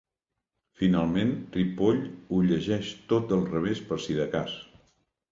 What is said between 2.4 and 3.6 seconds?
llegeix tot del